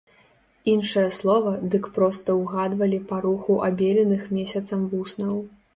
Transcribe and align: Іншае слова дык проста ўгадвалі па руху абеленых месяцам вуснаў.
Іншае 0.71 1.03
слова 1.17 1.53
дык 1.75 1.85
проста 1.99 2.37
ўгадвалі 2.41 2.99
па 3.13 3.23
руху 3.29 3.61
абеленых 3.69 4.21
месяцам 4.41 4.79
вуснаў. 4.95 5.35